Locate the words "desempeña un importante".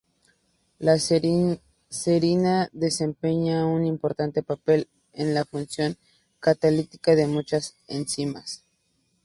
2.71-4.41